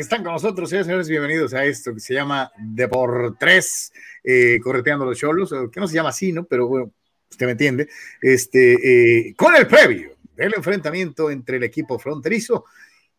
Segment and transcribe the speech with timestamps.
[0.00, 3.92] están con nosotros, señores, bienvenidos a esto que se llama De por Tres,
[4.24, 6.44] eh, correteando los cholos, que no se llama así, ¿no?
[6.44, 6.92] Pero bueno,
[7.30, 7.86] usted me entiende.
[8.22, 12.64] Este, eh, con el previo del enfrentamiento entre el equipo fronterizo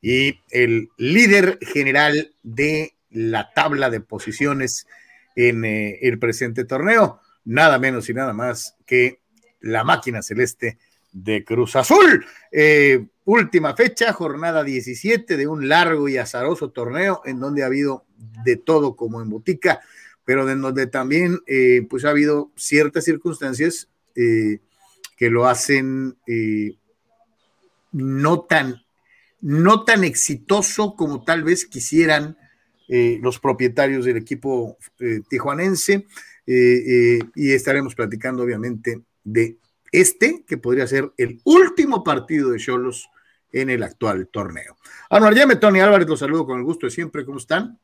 [0.02, 4.88] y el líder general de la tabla de posiciones
[5.36, 9.20] en eh, el presente torneo, nada menos y nada más que
[9.60, 10.80] la máquina celeste
[11.12, 12.26] de Cruz Azul.
[12.52, 18.06] Eh, última fecha, jornada 17 de un largo y azaroso torneo en donde ha habido
[18.44, 19.82] de todo como en botica,
[20.26, 24.60] pero en donde también eh, pues ha habido ciertas circunstancias eh,
[25.18, 26.18] que lo hacen
[27.92, 28.82] no tan
[29.42, 32.38] no tan exitoso como tal vez quisieran
[32.88, 34.78] los propietarios del equipo
[35.30, 36.08] tijuanense
[36.46, 39.58] y estaremos platicando obviamente de
[39.92, 43.10] este, que podría ser el último partido de Cholos
[43.52, 44.78] en el actual torneo.
[45.10, 47.26] Anuar Yeme, Tony Álvarez, los saludo con el gusto de siempre.
[47.26, 47.78] ¿Cómo están?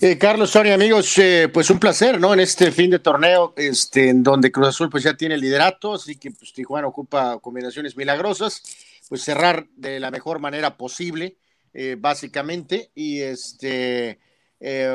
[0.00, 2.34] Eh, Carlos, Tony, amigos, eh, pues un placer, ¿no?
[2.34, 6.16] En este fin de torneo, este, en donde Cruz Azul pues ya tiene liderato, así
[6.16, 8.62] que pues Tijuana ocupa combinaciones milagrosas,
[9.08, 11.36] pues cerrar de la mejor manera posible,
[11.72, 14.18] eh, básicamente, y este,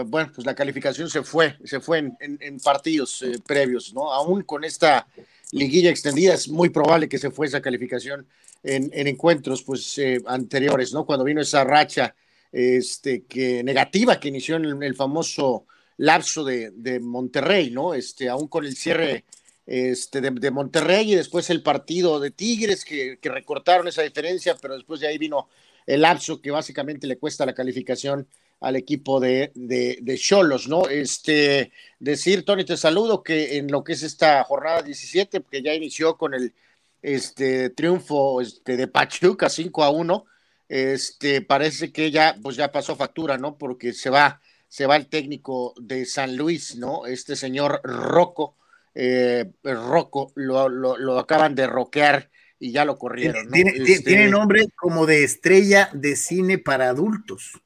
[0.06, 4.14] bueno, pues la calificación se fue, se fue en, en partidos previos, ¿no?
[4.14, 5.08] Aún con esta
[5.52, 8.28] liguilla extendida, es muy probable que se fuese esa calificación
[8.64, 11.06] en, encuentros pues, eh, anteriores, ¿no?
[11.06, 12.16] Cuando vino esa racha
[12.52, 15.66] este, que, negativa que inició en el, famoso
[15.98, 17.94] lapso de, Monterrey, ¿no?
[17.94, 19.26] Este, aún con el cierre
[19.66, 24.76] este, de, Monterrey y después el partido de Tigres que, que, recortaron esa diferencia, pero
[24.76, 25.50] después de ahí vino
[25.86, 28.28] el lapso que básicamente le cuesta la calificación
[28.60, 30.88] al equipo de, de, Cholos, ¿no?
[30.88, 35.74] Este, decir, Tony, te saludo que en lo que es esta jornada 17, que ya
[35.74, 36.54] inició con el
[37.02, 40.26] este, triunfo este, de Pachuca 5 a 1,
[40.70, 43.58] este, parece que ya, pues ya pasó factura, ¿no?
[43.58, 47.06] Porque se va, se va el técnico de San Luis, ¿no?
[47.06, 48.56] Este señor Rocco,
[48.96, 53.52] eh, Rocco, lo, lo, acaban de roquear y ya lo corrieron.
[53.52, 57.62] Tiene, este tiene nombre como de estrella de cine para adultos.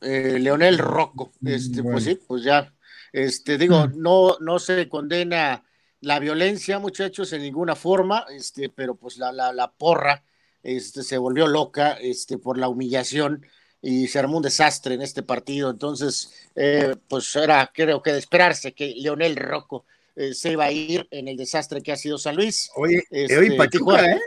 [0.00, 1.32] Eh, Leonel Rocco.
[1.44, 2.72] Este, Pues sí, pues ya,
[3.12, 3.92] este, digo, mm.
[4.00, 5.64] no, no se condena
[6.00, 10.24] la violencia, muchachos, en ninguna forma, este, pero pues la, la, la porra
[10.62, 13.46] este, se volvió loca este, por la humillación
[13.82, 15.70] y se armó un desastre en este partido.
[15.70, 19.84] Entonces, eh, pues era, creo que de esperarse que Leonel Rocco
[20.16, 22.70] eh, se iba a ir en el desastre que ha sido San Luis.
[22.76, 24.18] Oye, este, Tijuana,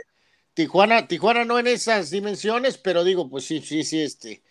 [0.54, 4.42] Tijuana, Tijuana no en esas dimensiones, pero digo, pues sí, sí, sí, este,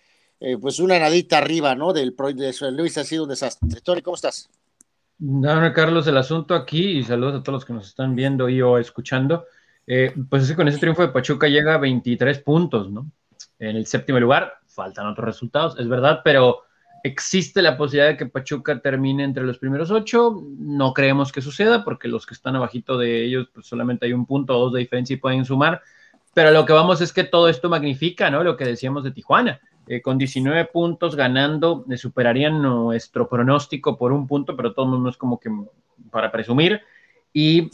[0.46, 1.94] eh, pues una nadita arriba, ¿no?
[1.94, 3.80] Del proyecto de Luis ha sido un desastre.
[3.80, 4.50] Tony, ¿cómo estás?
[5.18, 8.62] No, Carlos, el asunto aquí, y saludos a todos los que nos están viendo y
[8.62, 9.46] o escuchando,
[9.88, 13.10] eh, pues es con ese triunfo de Pachuca llega a 23 puntos, ¿no?
[13.58, 16.64] En el séptimo lugar, faltan otros resultados, es verdad, pero
[17.06, 21.86] existe la posibilidad de que Pachuca termine entre los primeros ocho, no creemos que suceda,
[21.86, 24.82] porque los que están abajito de ellos, pues solamente hay un punto o dos de
[24.82, 25.82] diferencia y pueden sumar,
[26.34, 28.44] pero lo que vamos es que todo esto magnifica, ¿no?
[28.44, 34.14] Lo que decíamos de Tijuana eh, con 19 puntos ganando, le superarían nuestro pronóstico por
[34.14, 35.50] un punto, pero todo mundo es como que
[36.10, 36.82] para presumir.
[37.34, 37.70] Y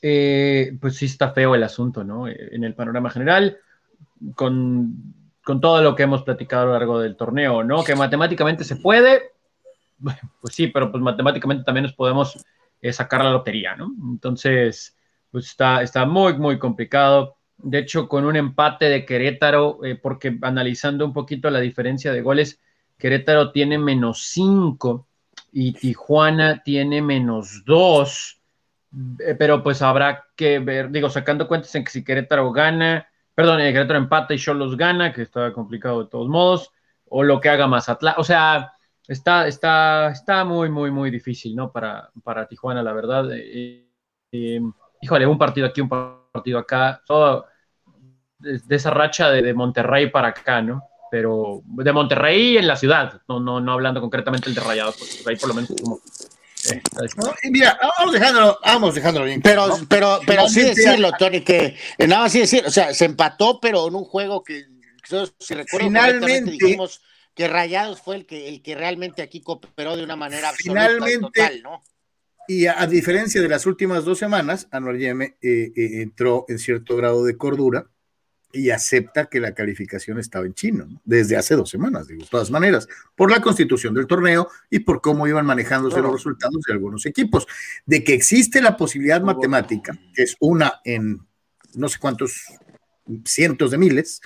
[0.00, 2.26] eh, pues sí está feo el asunto, ¿no?
[2.26, 3.58] Eh, en el panorama general,
[4.34, 5.14] con,
[5.44, 7.84] con, todo lo que hemos platicado a lo largo del torneo, ¿no?
[7.84, 9.30] Que matemáticamente se puede,
[10.40, 12.44] pues sí, pero pues matemáticamente también nos podemos
[12.90, 13.92] sacar la lotería, ¿no?
[14.10, 14.96] Entonces,
[15.30, 20.36] pues está, está muy, muy complicado de hecho, con un empate de Querétaro, eh, porque
[20.42, 22.60] analizando un poquito la diferencia de goles,
[22.98, 25.06] Querétaro tiene menos 5
[25.52, 28.40] y Tijuana tiene menos 2.
[29.20, 33.60] Eh, pero pues habrá que ver, digo, sacando cuentas en que si Querétaro gana, perdón,
[33.60, 36.70] eh, Querétaro empata y los gana, que está complicado de todos modos,
[37.08, 38.72] o lo que haga Mazatlán, o sea,
[39.06, 41.70] está, está, está muy, muy, muy difícil, ¿no?
[41.70, 43.28] Para, para Tijuana, la verdad.
[45.00, 45.88] híjole, un partido aquí, un
[46.32, 47.46] partido acá, todo
[48.42, 50.88] de, esa racha de, Monterrey para acá, ¿no?
[51.10, 55.22] Pero de Monterrey en la ciudad, no, no, no hablando concretamente el de Rayados, porque
[55.26, 56.00] ahí por lo menos como...
[56.70, 56.80] Eh,
[57.50, 59.42] mira, vamos dejándolo, vamos dejándolo bien.
[59.42, 63.04] Pero, pero, pero sí decirlo, Tony, que eh, nada más sí decir, o sea, se
[63.04, 64.64] empató, pero en un juego que,
[65.38, 67.02] si recuerdo finalmente dijimos
[67.34, 71.62] que Rayados fue el que, el que realmente aquí cooperó de una manera finalmente, total,
[71.62, 71.82] ¿no?
[72.48, 77.24] Y a, diferencia de las últimas dos semanas, Anuar Yeme eh, entró en cierto grado
[77.24, 77.86] de cordura
[78.52, 82.50] y acepta que la calificación estaba en chino, desde hace dos semanas, digo, de todas
[82.50, 87.06] maneras, por la constitución del torneo y por cómo iban manejándose los resultados de algunos
[87.06, 87.46] equipos.
[87.86, 91.20] De que existe la posibilidad matemática, que es una en
[91.74, 92.44] no sé cuántos
[93.24, 94.20] cientos de miles,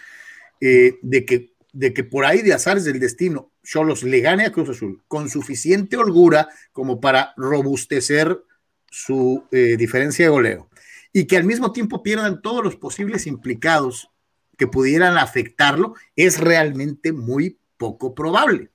[0.61, 4.51] eh, de que de que por ahí de azares del destino, Cholos le gane a
[4.51, 8.43] Cruz Azul con suficiente holgura como para robustecer
[8.91, 10.71] su eh, diferencia de goleo
[11.13, 14.11] y que al mismo tiempo pierdan todos los posibles implicados
[14.57, 18.71] que pudieran afectarlo, es realmente muy poco probable.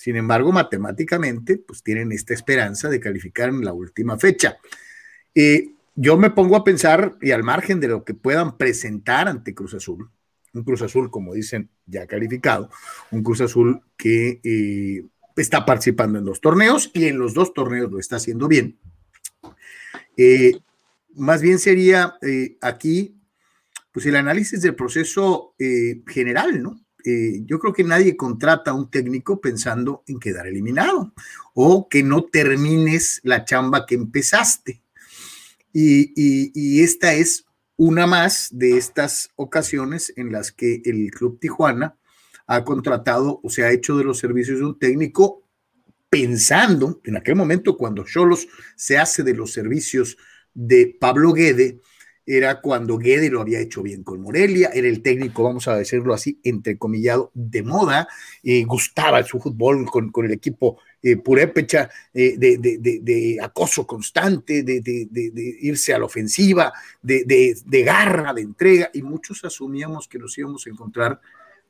[0.00, 4.56] Sin embargo, matemáticamente, pues tienen esta esperanza de calificar en la última fecha.
[5.34, 9.54] Eh, yo me pongo a pensar, y al margen de lo que puedan presentar ante
[9.54, 10.10] Cruz Azul,
[10.54, 12.70] un Cruz Azul, como dicen, ya calificado,
[13.10, 15.04] un Cruz Azul que eh,
[15.36, 18.78] está participando en dos torneos y en los dos torneos lo está haciendo bien.
[20.16, 20.60] Eh,
[21.14, 22.14] más bien sería
[22.62, 23.19] aquí,
[23.92, 25.54] pues el análisis del proceso
[26.06, 26.80] general, ¿no?
[27.04, 31.12] Eh, yo creo que nadie contrata a un técnico pensando en quedar eliminado
[31.54, 34.82] o que no termines la chamba que empezaste.
[35.72, 37.44] Y, esta es
[37.76, 41.96] una más de estas ocasiones en las que el Club Tijuana
[42.46, 45.46] ha contratado o se ha hecho de los servicios de un técnico
[46.10, 50.16] pensando en aquel momento cuando Cholos se hace de los servicios
[50.52, 51.80] de Pablo Guede,
[52.36, 56.14] era cuando Guede lo había hecho bien con Morelia, era el técnico, vamos a decirlo
[56.14, 58.06] así, entrecomillado, de moda,
[58.44, 65.92] eh, gustaba su fútbol con, el equipo eh, purépecha, eh, de, acoso constante, de, irse
[65.92, 66.72] a la ofensiva,
[67.02, 71.20] de, garra, de entrega, y muchos asumíamos que nos íbamos a encontrar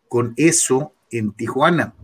[0.09, 1.95] con eso en Tijuana.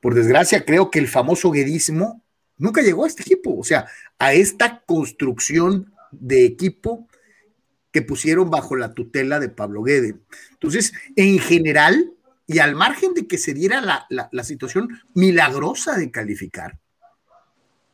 [0.00, 2.22] Por desgracia, creo que el famoso guedismo
[2.56, 3.86] nunca llegó a este equipo, o sea,
[4.18, 7.07] a esta construcción de equipo
[7.92, 10.16] que pusieron bajo la tutela de Pablo Guede.
[10.52, 12.12] Entonces, en general,
[12.46, 16.78] y al margen de que se diera la, situación milagrosa de calificar,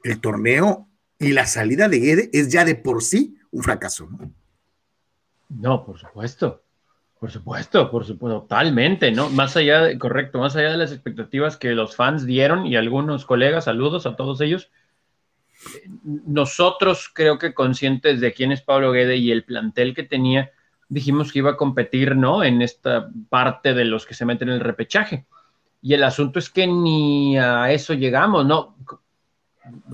[0.02, 0.88] el torneo
[1.18, 4.08] y la salida de Guede es ya de por sí un fracaso.
[4.10, 4.32] No,
[5.48, 6.60] no por supuesto.
[7.18, 9.30] Por supuesto, por supuesto, totalmente, ¿no?
[9.30, 13.24] Más allá, de, correcto, más allá de las expectativas que los fans dieron y algunos
[13.24, 14.70] colegas, saludos a todos ellos,
[16.02, 20.50] nosotros creo que conscientes de quién es Pablo Guede y el plantel que tenía,
[20.88, 22.44] dijimos que iba a competir, ¿no?
[22.44, 25.26] En esta parte de los que se meten en el repechaje.
[25.82, 28.76] Y el asunto es que ni a eso llegamos, ¿no?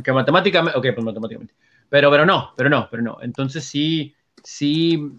[0.05, 1.55] Que matemáticamente, ok, pues matemáticamente.
[1.89, 3.19] Pero, pero no, pero no, pero no.
[3.23, 5.11] Entonces sí, sí,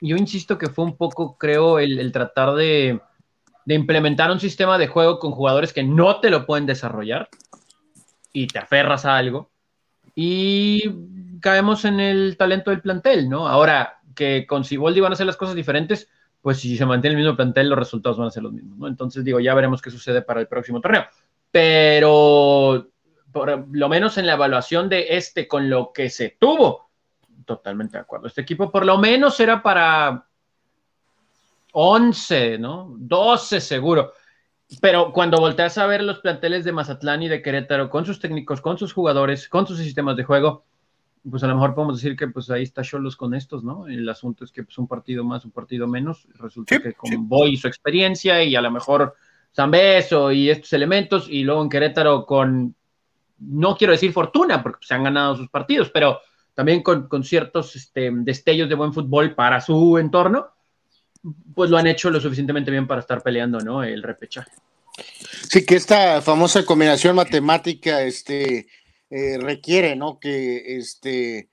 [0.00, 3.00] yo insisto que fue un poco, creo, el, tratar de,
[3.64, 7.28] de implementar un sistema de juego con jugadores que no te lo pueden desarrollar
[8.32, 9.50] y te aferras a algo
[10.14, 10.82] y
[11.40, 13.48] caemos en el talento del plantel, ¿no?
[13.48, 16.08] Ahora que con Siboldi van a hacer las cosas diferentes,
[16.40, 18.88] pues si se mantiene el mismo plantel, los resultados van a ser los mismos, ¿no?
[18.88, 21.06] Entonces digo, ya veremos qué sucede para el próximo torneo.
[21.50, 22.88] Pero
[23.30, 26.90] por lo menos en la evaluación de este con lo que se tuvo,
[27.44, 28.26] totalmente de acuerdo.
[28.26, 30.26] Este equipo por lo menos era para
[31.72, 32.94] 11, ¿no?
[32.98, 34.12] 12 seguro.
[34.80, 38.60] Pero cuando volteas a ver los planteles de Mazatlán y de Querétaro con sus técnicos,
[38.60, 40.64] con sus jugadores, con sus sistemas de juego,
[41.30, 43.86] pues a lo mejor podemos decir que pues ahí está Cholos con estos, ¿no?
[43.86, 47.56] El asunto es que pues un partido más, un partido menos, resulta que con Boy
[47.56, 49.14] su experiencia y a lo mejor
[49.54, 52.74] Zambeso y estos elementos y luego en Querétaro con,
[53.38, 56.20] no quiero decir fortuna porque se han ganado sus partidos, pero
[56.54, 60.48] también con, ciertos este, destellos de buen fútbol para su entorno,
[61.54, 63.82] pues lo han hecho lo suficientemente bien para estar peleando, ¿no?
[63.84, 64.50] El repechaje.
[65.50, 68.66] Sí, que esta famosa combinación matemática este,
[69.10, 70.18] eh, requiere, ¿no?
[70.18, 71.48] Que este,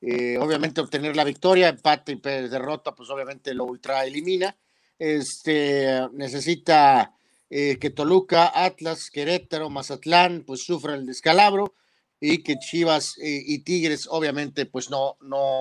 [0.00, 4.56] eh, obviamente obtener la victoria, empate y derrota, pues obviamente lo ultra elimina.
[4.98, 7.14] Este, necesita
[7.48, 11.74] eh, que Toluca, Atlas, Querétaro, Mazatlán, pues sufran el descalabro
[12.22, 15.60] y que Chivas y Tigres, obviamente, pues no, no,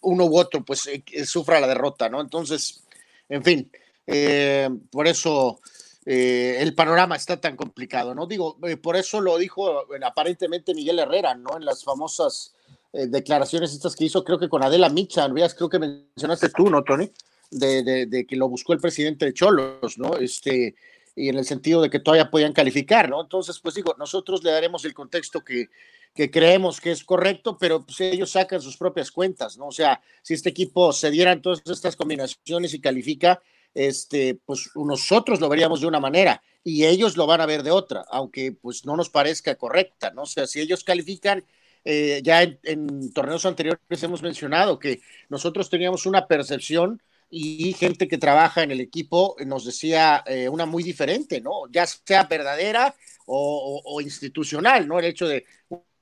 [0.00, 0.90] uno u otro, pues
[1.24, 2.20] sufra la derrota, ¿no?
[2.20, 2.82] Entonces,
[3.30, 3.70] en fin,
[4.06, 5.60] eh, por eso
[6.04, 8.26] eh, el panorama está tan complicado, ¿no?
[8.26, 11.56] Digo, eh, por eso lo dijo aparentemente Miguel Herrera, ¿no?
[11.56, 12.54] En las famosas
[12.92, 17.08] declaraciones estas que hizo, creo que con Adela Micha, creo que mencionaste tú, ¿no, Tony?
[17.48, 20.16] De, que lo buscó el presidente de Cholos, ¿no?
[20.16, 20.74] Este,
[21.14, 23.20] y en el sentido de que todavía podían calificar, ¿no?
[23.20, 25.68] Entonces, pues digo, nosotros le daremos el contexto que,
[26.14, 29.68] que creemos que es correcto, pero pues, ellos sacan sus propias cuentas, ¿no?
[29.68, 33.40] O sea, si este equipo se dieran todas estas combinaciones y califica,
[33.74, 37.70] este, pues nosotros lo veríamos de una manera y ellos lo van a ver de
[37.70, 40.22] otra, aunque pues no nos parezca correcta, ¿no?
[40.22, 41.44] O sea, si ellos califican,
[41.84, 48.18] eh, ya en, torneos anteriores hemos mencionado que nosotros teníamos una percepción y gente que
[48.18, 51.68] trabaja en el equipo nos decía eh, una muy diferente, ¿no?
[51.70, 52.94] Ya sea verdadera
[53.26, 54.98] o, institucional, ¿no?
[54.98, 55.46] El hecho de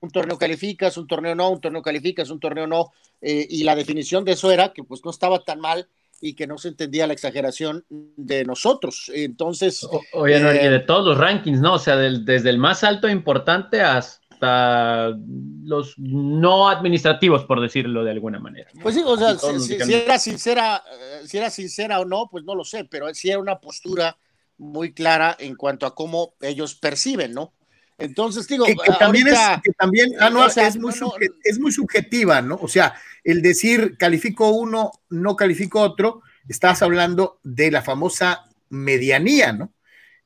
[0.01, 3.75] un torneo calificas, un torneo no, un torneo calificas, un torneo no, eh, y la
[3.75, 5.89] definición de eso era que pues no estaba tan mal
[6.21, 9.11] y que no se entendía la exageración de nosotros.
[9.15, 9.87] Entonces.
[10.13, 11.75] oye, no, de todos los rankings, ¿no?
[11.75, 15.17] O sea, desde el más alto e importante hasta
[15.65, 18.71] los no administrativos, por decirlo de alguna manera.
[18.83, 22.55] Pues sí, o sea, si, era sincera, eh, si era sincera o no, pues no
[22.55, 24.17] lo sé, pero sí era una postura
[24.57, 27.53] muy clara en cuanto a cómo ellos perciben, ¿no?
[27.99, 30.95] Entonces, digo, que, también es, que también, ah, no, es, muy
[31.43, 32.57] es muy subjetiva, ¿no?
[32.63, 39.53] O sea, el decir califico uno, no califico otro, estás hablando de la famosa medianía,
[39.53, 39.73] ¿no?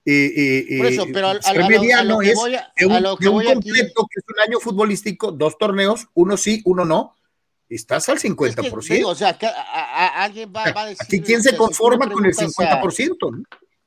[0.04, 2.38] Eh, eh, Por eso, pero al, mediano es
[2.76, 7.16] de un, completo que es un año futbolístico, dos torneos, uno sí, uno no,
[7.68, 9.04] estás al 50%.
[9.06, 9.38] o sea,
[10.16, 11.02] alguien va, a decir.
[11.04, 13.16] Aquí, ¿quién se conforma con el 50%?
[13.30, 13.44] ¿no?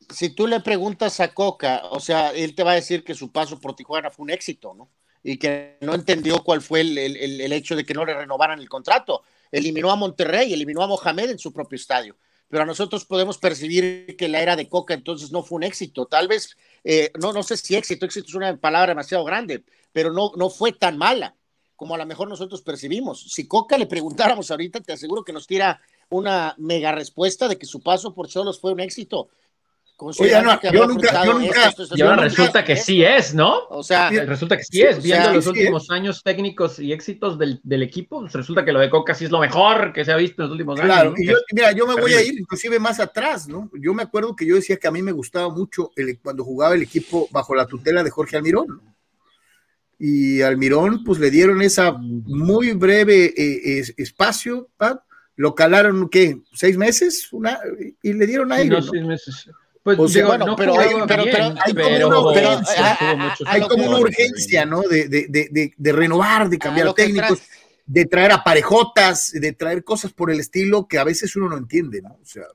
[0.10, 3.32] Si tú le preguntas a Coca, o sea, él te va a decir que su
[3.32, 4.90] paso por Tijuana fue un éxito, ¿no?
[5.24, 9.24] Y que no entendió cuál fue el, hecho de que no le renovaran el contrato.
[9.52, 12.16] Eliminó a Monterrey, eliminó a Mohamed en su propio estadio.
[12.48, 16.06] Pero a nosotros podemos percibir que la era de Coca entonces no fue un éxito.
[16.06, 20.14] Tal vez, eh, no, no sé si éxito, éxito es una palabra demasiado grande, pero
[20.14, 21.36] no, no fue tan mala
[21.76, 23.32] como a lo mejor nosotros percibimos.
[23.34, 27.66] Si Coca le preguntáramos ahorita, te aseguro que nos tira una mega respuesta de que
[27.66, 29.30] su paso por Cholos fue un éxito
[29.98, 33.66] Oye, no, yo nunca, yo nunca, y ahora resulta que sí es, ¿no?
[33.70, 37.82] O sea, resulta que sí es, viendo los últimos años técnicos y éxitos del, del,
[37.82, 40.42] equipo, pues resulta que lo de Coca sí es lo mejor que se ha visto
[40.42, 40.94] en los últimos años.
[40.94, 43.72] Claro, y yo, mira, yo me voy a ir inclusive más atrás, ¿no?
[43.74, 46.76] Yo me acuerdo que yo decía que a mí me gustaba mucho el, cuando jugaba
[46.76, 48.82] el equipo bajo la tutela de Jorge Almirón,
[49.98, 54.68] Y Almirón, pues le dieron esa muy breve eh, espacio,
[55.38, 56.42] lo calaron, ¿qué?
[56.54, 57.32] ¿Seis meses?
[57.32, 57.60] Una,
[58.02, 58.88] y le dieron a ellos.
[58.88, 59.50] No, seis meses.
[59.86, 60.90] Pues bueno, pero, hay,
[63.68, 64.82] como, una, urgencia, ¿no?
[64.82, 67.44] De, de, de, renovar, de cambiar técnicos,
[67.86, 72.02] de traer aparejotas, de traer cosas por el estilo que a veces uno no entiende,
[72.02, 72.18] ¿no?
[72.20, 72.46] O sea.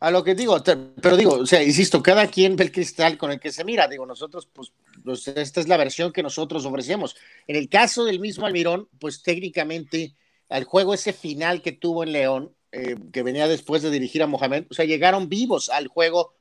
[0.00, 0.60] A lo que digo,
[1.00, 3.86] pero digo, o sea, insisto, cada quien ve el cristal con el que se mira.
[3.86, 4.72] Digo, nosotros, pues,
[5.04, 7.14] pues, esta es la versión que nosotros ofrecemos.
[7.46, 10.16] En el caso del mismo Almirón, pues técnicamente,
[10.48, 14.26] al juego ese final que tuvo en León, eh, que venía después de dirigir a
[14.26, 16.34] Mohamed, o sea, llegaron vivos al juego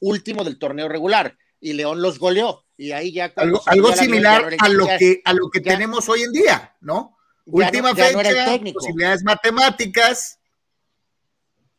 [0.00, 2.64] último del torneo regular y León los goleó.
[2.76, 3.32] Y ahí ya.
[3.36, 7.16] Algo, algo similar a lo que, a lo que tenemos hoy en día, ¿no?
[7.44, 10.38] Última fecha, posibilidades matemáticas.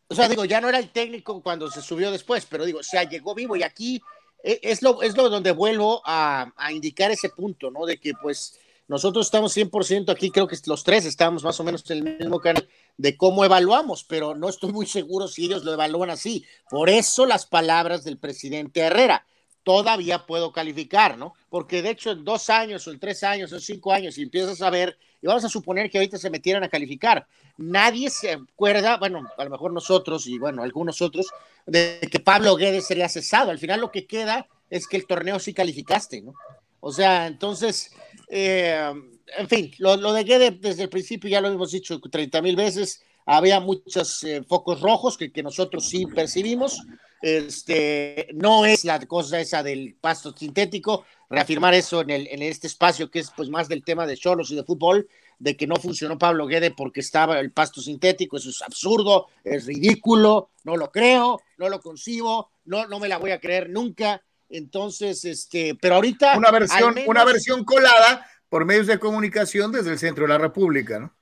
[0.07, 2.83] O sea, digo, ya no era el técnico cuando se subió después, pero digo, o
[2.83, 4.01] sea, llegó vivo y aquí
[4.43, 7.85] e, es lo, es lo donde vuelvo a, a indicar ese punto, ¿no?
[7.85, 11.89] De que pues nosotros estamos 100% aquí, creo que los tres estamos más o menos
[11.89, 12.67] en el mismo canal
[12.98, 16.45] de cómo evaluamos, pero no estoy muy seguro si ellos lo evalúan así.
[16.69, 19.25] Por eso las palabras del presidente Herrera.
[19.63, 21.36] Todavía puedo calificar, ¿no?
[21.50, 24.24] Porque de hecho en dos años o en tres años o en cinco años, si
[24.24, 28.31] empiezas a ver, y vamos a suponer que ahorita se metieran a calificar, nadie se
[28.31, 31.27] acuerda, bueno, a lo mejor nosotros y bueno, algunos otros,
[31.67, 33.51] de que Pablo Guedes sería cesado.
[33.51, 36.33] Al final lo que queda es que el torneo sí calificaste, ¿no?
[36.81, 37.91] O sea, entonces,
[38.27, 38.91] eh,
[39.38, 43.01] en fin, lo, de Guede desde el principio ya lo hemos dicho 30 mil veces,
[43.25, 46.81] había muchos eh, focos rojos que, nosotros sí percibimos.
[47.21, 52.65] Este, no es la cosa esa del pasto sintético, reafirmar eso en, el, en este
[52.65, 55.07] espacio que es pues más del tema de cholos y de fútbol,
[55.38, 59.67] de que no funcionó Pablo Guede porque estaba el pasto sintético, eso es absurdo, es
[59.67, 64.23] ridículo, no lo creo, no lo concibo, no, no me la voy a creer nunca.
[64.51, 66.38] Entonces, este, pero ahorita.
[66.38, 71.00] Una versión, una versión colada por medios de comunicación desde el centro de la República,
[71.00, 71.15] ¿no?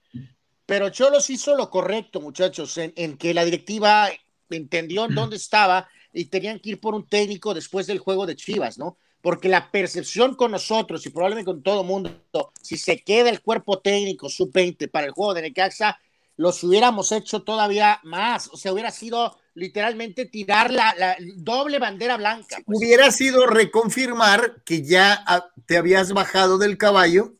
[0.65, 4.09] Pero Cholos hizo lo correcto, muchachos, en, que la directiva
[4.49, 8.35] entendió en dónde estaba y tenían que ir por un técnico después del juego de
[8.35, 8.97] Chivas, ¿no?
[9.21, 12.21] Porque la percepción con nosotros y probablemente con todo el mundo,
[12.61, 15.99] si se queda el cuerpo técnico sub-20 para el juego de Necaxa,
[16.35, 18.47] los hubiéramos hecho todavía más.
[18.53, 22.57] O sea, hubiera sido literalmente tirar la, doble bandera blanca.
[22.65, 22.79] Pues.
[22.79, 27.35] Hubiera sido reconfirmar que ya ah, te habías bajado del caballo,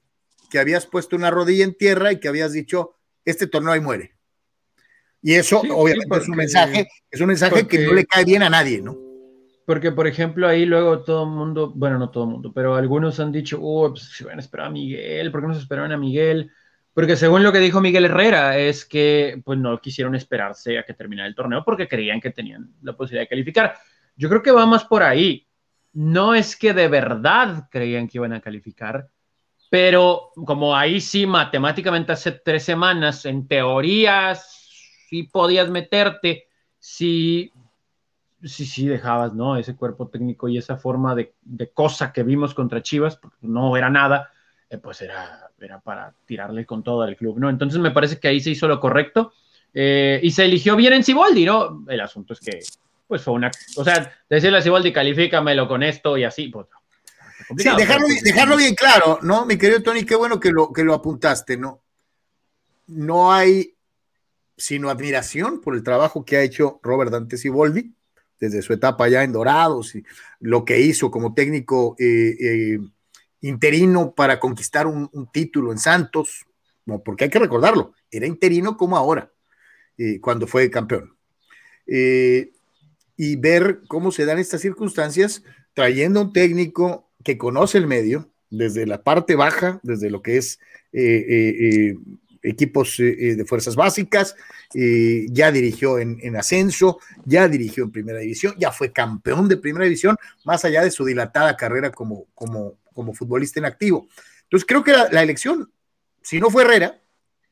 [0.52, 2.96] que habías puesto una rodilla en tierra y que habías dicho,
[3.26, 4.16] este torneo ahí muere.
[5.22, 8.50] Y eso, obviamente, es un mensaje, es un mensaje que no le cae bien a
[8.50, 8.98] nadie, ¿no?
[9.66, 13.20] Porque, por ejemplo, ahí luego todo el mundo, bueno, no todo el mundo, pero algunos
[13.20, 15.92] han dicho, oh, pues se van a esperar a Miguel, ¿por qué no se esperaban
[15.92, 16.52] a Miguel?
[17.00, 20.94] Porque según lo que dijo Miguel Herrera, es que pues no quisieron esperarse a que
[20.94, 23.78] terminara el torneo porque creían que tenían la posibilidad de calificar.
[24.18, 25.48] Yo creo que va más por ahí.
[25.94, 29.08] No es que de verdad creían que iban a calificar,
[29.70, 37.54] pero como ahí sí, matemáticamente hace tres semanas, en teoría sí podías meterte, sí,
[38.44, 39.56] sí, sí dejabas, ¿no?
[39.56, 43.78] Ese cuerpo técnico y esa forma de, de cosa que vimos contra Chivas, porque no
[43.78, 44.34] era nada,
[44.70, 47.50] eh, pues era era para tirarle con todo al club, ¿no?
[47.50, 49.34] Entonces me parece que ahí se hizo lo correcto.
[49.74, 51.86] Eh, y se eligió bien en Ciboldi, ¿no?
[51.88, 52.60] El asunto es que,
[53.08, 56.68] pues fue una, o sea, decirle a Ciboldi, califícamelo con esto y así, pues.
[57.58, 59.46] Sí, dejarlo, dejarlo, bien claro, ¿no?
[59.46, 61.82] Mi querido Tony, qué bueno que lo, que lo apuntaste, ¿no?
[62.88, 63.74] No hay
[64.60, 67.94] sino admiración por el trabajo que ha hecho Robert Dante Ciboldi
[68.40, 70.04] desde su etapa ya en Dorados y
[70.40, 72.80] lo que hizo como técnico eh, eh,
[73.42, 76.46] interino para conquistar un, título en Santos,
[77.06, 79.32] porque hay que recordarlo, era interino como ahora,
[79.98, 81.16] eh, cuando fue campeón.
[81.86, 85.44] y ver cómo se dan estas circunstancias
[85.74, 90.60] trayendo un técnico que conoce el medio, desde la parte baja, desde lo que es
[92.42, 94.36] equipos de fuerzas básicas,
[94.74, 100.16] ya dirigió en, ascenso, ya dirigió en primera división, ya fue campeón de primera división,
[100.46, 104.08] más allá de su dilatada carrera como, como, como futbolista en activo.
[104.44, 105.72] Entonces creo que la, elección,
[106.22, 107.02] si no fue Herrera,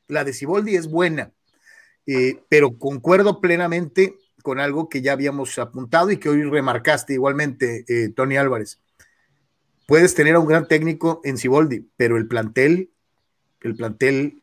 [0.08, 1.32] la de Siboldi es buena,
[2.06, 7.84] eh, pero concuerdo plenamente con algo que ya habíamos apuntado y que hoy remarcaste igualmente,
[7.88, 8.80] eh, Tony Álvarez.
[9.86, 12.90] Puedes tener a un gran técnico en Siboldi, pero el plantel,
[13.60, 14.40] el plantel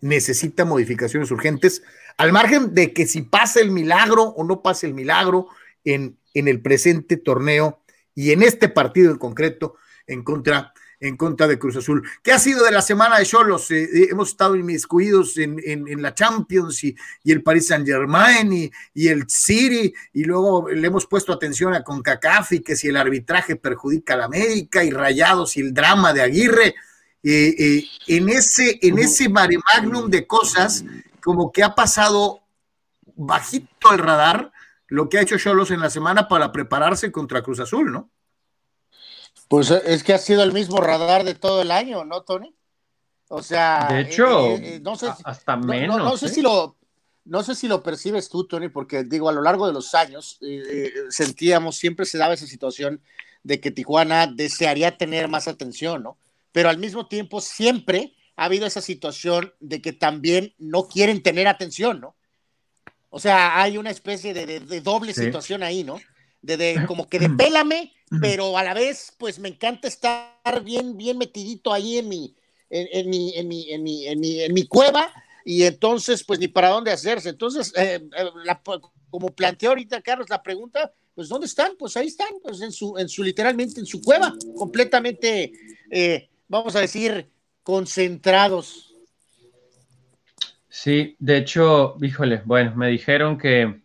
[0.00, 1.82] necesita modificaciones urgentes
[2.16, 5.48] al margen de que si pasa el milagro o no pasa el milagro
[5.84, 7.80] en, en el presente torneo
[8.14, 12.08] y en este partido en concreto en contra, en contra de Cruz Azul.
[12.22, 13.70] ¿Qué ha sido de la semana de Cholos?
[13.70, 17.86] Eh, eh, hemos estado inmiscuidos en, en, en la Champions y, y, el Paris Saint
[17.86, 22.76] Germain y, y, el City, y luego le hemos puesto atención a Concacaf y que
[22.76, 26.74] si el arbitraje perjudica a la América y Rayados y el drama de Aguirre.
[27.24, 30.84] Eh, en ese, en ese mare magnum de cosas
[31.20, 32.42] como que ha pasado
[33.14, 34.52] bajito el radar
[34.92, 38.10] lo que ha hecho Cholos en la semana para prepararse contra Cruz Azul, ¿no?
[39.52, 42.56] Pues eh, es que ha sido el mismo radar de todo el año, ¿no, Tony?
[43.28, 45.98] O sea, de hecho, eh, eh, no sé, hasta menos.
[45.98, 46.78] No, sé si lo,
[47.26, 50.40] no sé si lo percibes tú, Tony, porque digo, a lo largo de los años
[51.10, 53.02] sentíamos, siempre se daba esa situación
[53.42, 56.16] de que Tijuana desearía tener más atención, ¿no?
[56.52, 61.46] Pero al mismo tiempo siempre ha habido esa situación de que también no quieren tener
[61.46, 62.16] atención, ¿no?
[63.10, 66.00] O sea, hay una especie de, doble situación ahí, ¿no?
[66.42, 71.16] De, como que de pélame, pero a la vez, pues me encanta estar bien, bien
[71.16, 72.36] metidito ahí en mi,
[72.68, 75.08] en, mi, en, mi, en, mi, en, mi, en mi cueva,
[75.44, 77.28] y entonces, pues ni para dónde hacerse.
[77.28, 78.50] Entonces, eh, eh,
[79.08, 81.72] como planteó ahorita Carlos la pregunta, pues ¿dónde están?
[81.78, 85.52] Pues ahí están, pues en su, en su literalmente en su cueva, completamente,
[85.90, 87.30] eh, vamos a decir,
[87.62, 88.94] concentrados.
[90.68, 93.81] Sí, de hecho, híjole, bueno, me dijeron que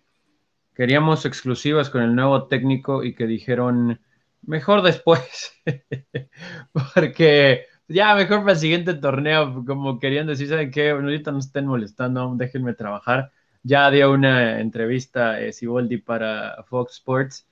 [0.78, 4.00] queríamos exclusivas con el nuevo técnico y que dijeron
[4.44, 5.52] mejor después,
[6.94, 10.92] porque ya mejor para el siguiente torneo, como querían decir, ¿saben qué?
[10.92, 13.32] Ahorita no estén molestando, déjenme trabajar.
[13.64, 17.48] Ya dio una entrevista eh, Siboldi para Fox Sports,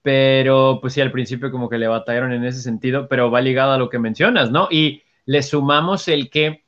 [0.00, 3.72] pero pues sí, al principio como que le batallaron en ese sentido, pero va ligado
[3.72, 4.68] a lo que mencionas, ¿no?
[4.70, 6.64] Y le sumamos el que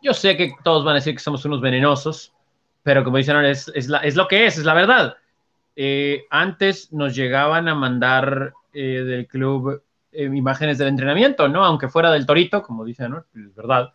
[0.00, 2.32] yo sé que todos van a decir que somos unos venenosos,
[2.82, 5.16] pero como dicen, es, es, es lo que es, es la verdad.
[5.76, 9.82] Eh, antes nos llegaban a mandar eh, del club
[10.12, 11.64] eh, imágenes del entrenamiento, ¿no?
[11.64, 13.24] Aunque fuera del Torito, como dicen, ¿no?
[13.34, 13.92] Es verdad.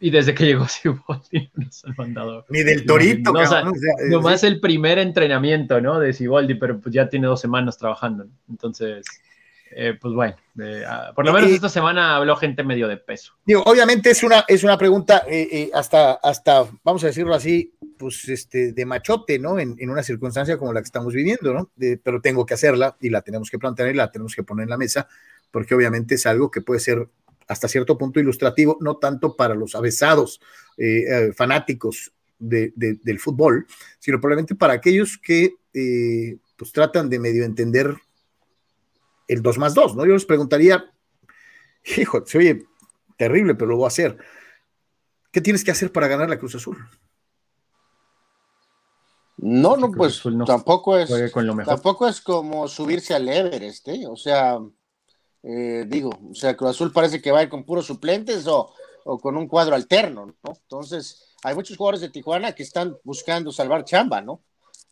[0.00, 2.46] Y desde que llegó Siboldi nos han mandado.
[2.48, 3.72] Ni del Torito, no,
[4.08, 6.00] nomás el primer entrenamiento, ¿no?
[6.00, 8.26] De Siboldi, pero pues ya tiene dos semanas trabajando.
[8.48, 9.04] Entonces,
[9.72, 10.34] eh, pues bueno,
[10.86, 13.34] ah, por lo menos esta semana habló gente medio de peso.
[13.44, 17.72] Digo, obviamente es una, es una pregunta eh, eh, hasta, hasta, vamos a decirlo así,
[18.00, 19.58] pues este, de machote, ¿no?
[19.58, 21.70] En, una circunstancia como la que estamos viviendo, ¿no?
[22.02, 24.70] pero tengo que hacerla y la tenemos que plantear y la tenemos que poner en
[24.70, 25.06] la mesa,
[25.50, 27.06] porque obviamente es algo que puede ser
[27.46, 30.40] hasta cierto punto ilustrativo, no tanto para los avesados
[31.34, 33.66] fanáticos del fútbol,
[33.98, 35.56] sino probablemente para aquellos que
[36.56, 37.94] pues tratan de medio entender
[39.28, 40.06] el 2 más 2, ¿no?
[40.06, 40.90] Yo les preguntaría,
[41.96, 42.66] hijo, se oye
[43.16, 44.16] terrible, pero lo voy a hacer.
[45.30, 46.78] ¿Qué tienes que hacer para ganar la Cruz Azul?
[49.42, 51.10] No, no, pues tampoco es
[51.64, 54.06] tampoco es como subirse al Everest, ¿eh?
[54.06, 54.58] O sea,
[55.42, 58.70] eh, digo, o sea, Cruz Azul parece que va a ir con puros suplentes o,
[59.04, 60.52] o, con un cuadro alterno, ¿no?
[60.52, 64.42] Entonces, hay muchos jugadores de Tijuana que están buscando salvar chamba, ¿no?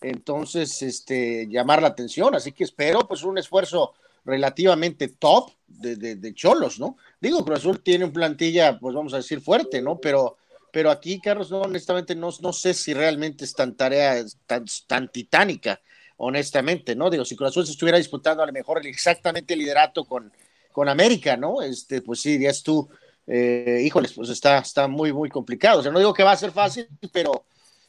[0.01, 6.79] Entonces, este, llamar la atención, así que espero pues un esfuerzo relativamente top de, Cholos,
[6.79, 6.97] ¿no?
[7.21, 9.99] Digo, Cruz Azul tiene un plantilla, pues vamos a decir, fuerte, ¿no?
[9.99, 10.37] Pero,
[10.73, 15.09] pero aquí, Carlos, no, honestamente, no, no sé si realmente es tan tarea, tan, tan
[15.11, 15.81] titánica,
[16.17, 17.11] honestamente, ¿no?
[17.11, 20.33] Digo, si Cruz Azul se estuviera disputando a lo mejor exactamente el liderato con,
[20.73, 21.63] con América, ¿no?
[21.63, 22.89] Este, pues sí, dirías tú,
[23.27, 25.81] eh, híjoles, pues está, está muy, muy complicado.
[25.81, 27.45] O sea, no digo que va a ser fácil, pero,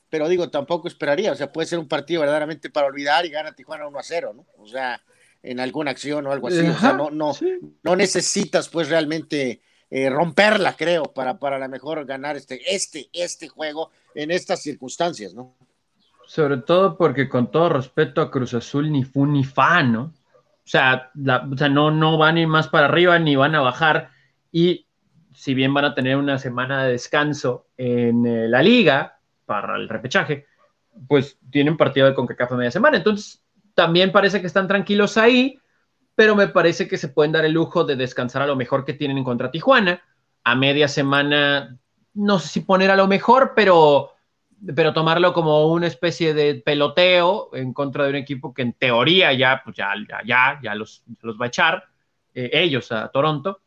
[0.10, 3.56] pero digo, tampoco esperaría, o sea, puede ser un partido verdaderamente para olvidar y gana
[3.56, 4.46] Tijuana 1 a 0, ¿no?
[4.58, 5.02] O sea,
[5.42, 7.34] en alguna acción o algo así, o sea, no, no,
[7.84, 13.48] no necesitas pues realmente eh, romperla, creo, para, para la mejor ganar este, este, este
[13.48, 15.56] juego en estas circunstancias, ¿no?
[16.26, 20.14] Sobre todo porque con todo respeto a Cruz Azul ni fu ni fa, ¿no?
[20.64, 21.12] O sea,
[21.52, 24.12] o sea no, no van a ir más para arriba ni van a bajar
[24.52, 24.86] y
[25.34, 29.90] si bien van a tener una semana de descanso en eh, la liga para el
[29.90, 30.46] repechaje,
[31.08, 32.98] pues tienen partido de CONCACAF a media semana.
[32.98, 33.42] Entonces,
[33.74, 35.58] también parece que están tranquilos ahí,
[36.20, 38.92] pero me parece que se pueden dar el lujo de descansar a lo mejor que
[38.92, 40.04] tienen en contra Tijuana.
[40.44, 41.80] A media semana,
[42.14, 44.10] no sé si poner a lo mejor, pero,
[44.76, 49.32] pero tomarlo como una especie de peloteo en contra de un equipo que en teoría
[49.32, 49.94] ya, pues ya,
[50.26, 51.86] ya, ya, los, los va a echar,
[52.34, 53.62] eh, ellos a Toronto.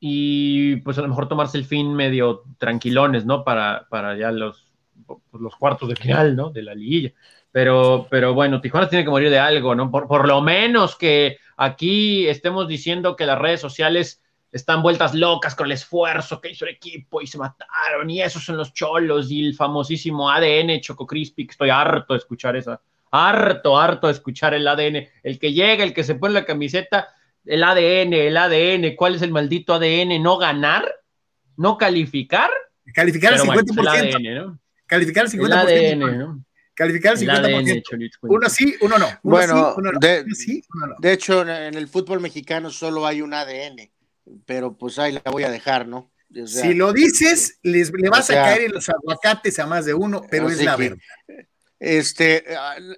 [0.00, 3.44] Y pues a lo mejor tomarse el fin medio tranquilones, ¿no?
[3.44, 4.72] Para, para ya los,
[5.38, 6.48] los cuartos de final, ¿no?
[6.48, 7.12] De la liguilla.
[7.50, 9.90] Pero, pero bueno, Tijuana tiene que morir de algo, ¿no?
[9.90, 14.20] Por, por lo menos que aquí estemos diciendo que las redes sociales
[14.50, 18.44] están vueltas locas con el esfuerzo que hizo el equipo y se mataron y esos
[18.44, 22.80] son los cholos y el famosísimo ADN Choco Crispy, que estoy harto de escuchar esa,
[23.10, 27.08] harto, harto de escuchar el ADN, el que llega, el que se pone la camiseta,
[27.44, 30.22] el ADN, el ADN, ¿cuál es el maldito ADN?
[30.22, 30.84] ¿No ganar?
[31.56, 32.50] ¿No calificar?
[32.92, 33.80] Calificar el 50%.
[33.80, 34.58] el ADN, ¿no?
[34.86, 35.46] Calificar el 50%.
[35.46, 36.44] El ADN, ¿no?
[36.74, 38.18] Calificar el 50%.
[38.22, 39.06] uno sí, uno no.
[39.22, 43.90] bueno, de, hecho, en el fútbol mexicano solo hay un ADN,
[44.46, 46.10] pero pues ahí la voy a dejar, ¿no?
[46.46, 50.22] si lo dices, les, le vas a caer en los aguacates a más de uno,
[50.30, 50.98] pero es la verdad.
[51.78, 52.44] Este,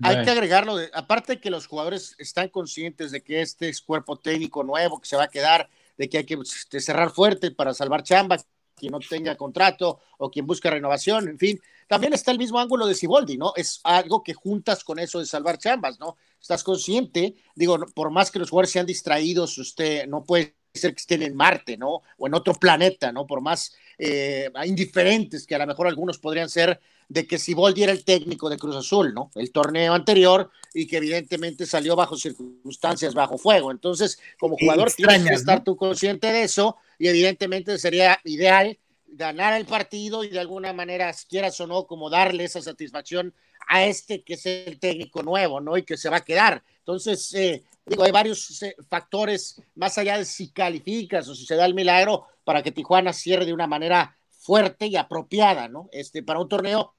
[0.02, 4.62] hay que agregarlo, aparte que los jugadores están conscientes de que este es cuerpo técnico
[4.62, 8.02] nuevo que se va a quedar, de que hay que este, cerrar fuerte para salvar
[8.02, 12.58] chambas, quien no tenga contrato o quien busca renovación, en fin, también está el mismo
[12.58, 13.52] ángulo de Siboldi, ¿no?
[13.56, 16.16] Es algo que juntas con eso de salvar chambas, ¿no?
[16.40, 21.00] Estás consciente, digo, por más que los jugadores sean distraídos, usted no puede ser que
[21.00, 22.02] estén en Marte, ¿no?
[22.18, 23.26] O en otro planeta, ¿no?
[23.26, 27.92] Por más eh, indiferentes que a lo mejor algunos podrían ser de que Siboldi era
[27.92, 29.30] el técnico de Cruz Azul, ¿no?
[29.34, 33.70] El torneo anterior y que evidentemente salió bajo circunstancias, bajo fuego.
[33.70, 38.78] Entonces, como jugador tienes que estar tú consciente de eso y evidentemente sería ideal
[39.16, 43.34] ganar el partido y de alguna manera, quieras o no, como darle esa satisfacción
[43.66, 45.76] a este que es el técnico nuevo, ¿no?
[45.76, 46.62] Y que se va a quedar.
[46.78, 51.56] Entonces, eh, digo, hay varios eh, factores más allá de si calificas o si se
[51.56, 55.88] da el milagro para que Tijuana cierre de una manera fuerte y apropiada, ¿no?
[55.92, 56.94] Este, para un torneo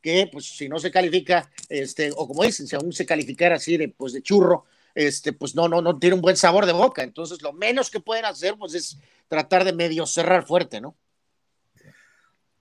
[0.00, 3.76] que, pues, si no se califica, este, o como dicen, si aún se calificara así
[3.76, 7.02] de, pues, de churro, este, pues no, no, no tiene un buen sabor de boca.
[7.02, 8.98] Entonces, lo menos que pueden hacer, pues, es
[9.28, 10.94] tratar de medio cerrar fuerte, ¿no?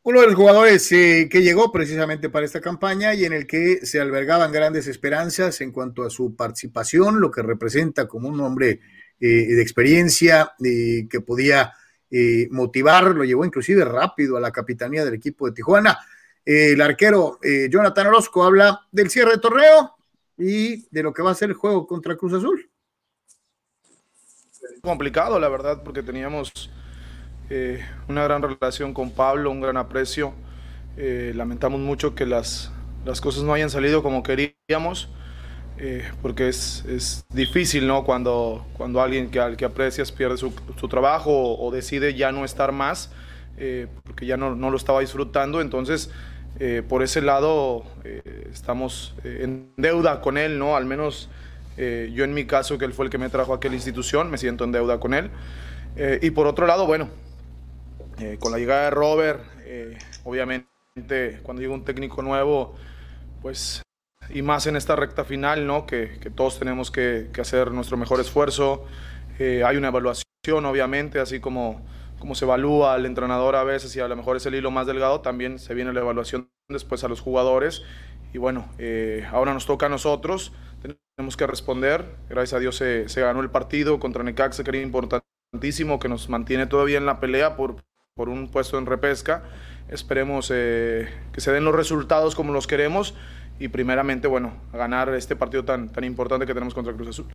[0.05, 3.85] Uno de los jugadores eh, que llegó precisamente para esta campaña y en el que
[3.85, 8.81] se albergaban grandes esperanzas en cuanto a su participación, lo que representa como un hombre
[9.21, 11.71] eh, de experiencia eh, que podía
[12.51, 15.97] motivar, lo llevó inclusive rápido a la capitanía del equipo de Tijuana.
[16.45, 17.39] el arquero
[17.71, 19.95] Jonathan Orozco habla del cierre de torneo
[20.37, 22.69] y de lo que va a ser el juego contra Cruz Azul.
[24.83, 26.69] Complicado, la verdad, porque teníamos
[27.55, 30.33] eh, una gran relación con Pablo, un gran aprecio.
[30.97, 32.71] Eh, lamentamos mucho que las,
[33.05, 35.09] las cosas no hayan salido como queríamos,
[35.77, 38.05] eh, porque es, es, difícil, ¿no?
[38.05, 42.43] Cuando, cuando alguien que, al que aprecias pierde su, su trabajo o, decide ya no
[42.43, 43.11] estar más,
[44.03, 45.61] porque ya no, no, lo estaba disfrutando.
[45.61, 46.09] Entonces,
[46.89, 47.83] por ese lado,
[48.51, 50.75] estamos en deuda con él, ¿no?
[50.75, 51.29] Al menos
[51.77, 54.39] yo en mi caso, que él fue el que me trajo a aquella institución, me
[54.39, 55.29] siento en deuda con él.
[56.19, 57.09] y por otro lado, bueno,
[58.19, 60.67] eh, con la llegada de Robert, eh, obviamente
[61.41, 62.75] cuando llega un técnico nuevo,
[63.41, 63.81] pues
[64.29, 65.85] y más en esta recta final, ¿no?
[65.85, 68.85] Que, todos tenemos que, que, hacer nuestro mejor esfuerzo.
[69.39, 71.85] Eh, hay una evaluación, obviamente, así como,
[72.19, 74.87] como se evalúa al entrenador a veces y a lo mejor es el hilo más
[74.87, 77.83] delgado, también se viene la evaluación después a los jugadores.
[78.33, 78.69] Y bueno,
[79.31, 80.53] ahora nos toca a nosotros,
[81.15, 82.15] tenemos que responder.
[82.29, 86.29] Gracias a Dios se, se ganó el partido contra Necaxa, que era importantísimo, que nos
[86.29, 87.83] mantiene todavía en la pelea por,
[88.15, 89.43] por un puesto en repesca.
[89.89, 93.15] Esperemos eh, que se den los resultados como los queremos
[93.59, 97.27] y primeramente, bueno, ganar este partido tan, tan importante que tenemos contra Cruz Azul.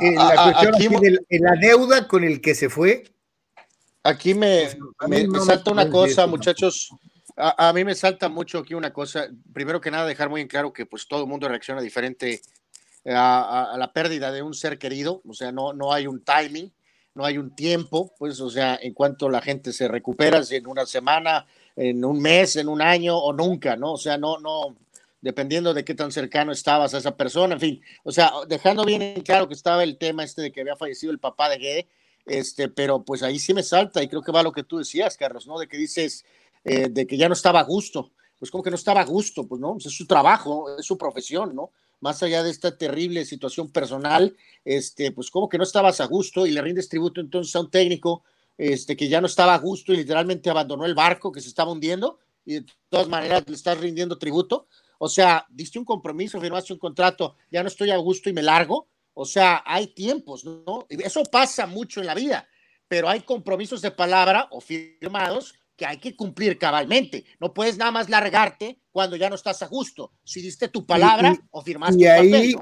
[0.00, 3.04] Eh, la cuestión de la deuda con el que se fue.
[4.02, 4.68] Aquí me,
[5.08, 6.90] me, salta una cosa, muchachos.
[7.36, 9.28] A, a, mí me salta mucho aquí una cosa.
[9.52, 12.40] Primero que nada, dejar muy en claro que pues todo el mundo reacciona diferente
[13.14, 16.72] a, la pérdida de un ser querido, o sea, no, no hay un timing,
[17.14, 20.66] no hay un tiempo, pues, o sea, en cuanto la gente se recupera, si en
[20.66, 23.92] una semana, en un mes, en un año o nunca, ¿no?
[23.92, 24.76] O sea, no, no,
[25.20, 29.22] dependiendo de qué tan cercano estabas a esa persona, en fin, o sea, dejando bien
[29.22, 31.88] claro que estaba el tema este de que había fallecido el papá de Guede,
[32.26, 35.16] este, pero pues ahí sí me salta y creo que va lo que tú decías,
[35.16, 35.58] Carlos, ¿no?
[35.58, 36.24] De que dices,
[36.64, 39.46] eh, de que ya no estaba a gusto, pues como que no estaba a gusto,
[39.46, 41.70] pues no, pues, es su trabajo, es su profesión, ¿no?
[42.00, 46.46] Más allá de esta terrible situación personal, este, pues como que no estabas a gusto
[46.46, 48.24] y le rindes tributo entonces a un técnico
[48.58, 51.72] este, que ya no estaba a gusto y literalmente abandonó el barco que se estaba
[51.72, 54.68] hundiendo y de todas maneras le estás rindiendo tributo.
[54.98, 58.42] O sea, diste un compromiso, firmaste un contrato, ya no estoy a gusto y me
[58.42, 58.88] largo.
[59.14, 60.86] O sea, hay tiempos, ¿no?
[60.88, 62.46] Eso pasa mucho en la vida,
[62.86, 67.24] pero hay compromisos de palabra o firmados que hay que cumplir cabalmente.
[67.38, 70.12] No puedes nada más largarte cuando ya no estás a gusto.
[70.24, 72.54] Si diste tu palabra o firmaste y ahí,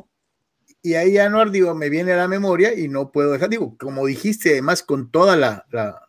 [0.83, 4.07] Y ahí, Anuar, digo, me viene a la memoria y no puedo dejar, digo, como
[4.07, 6.09] dijiste, además con toda la, la,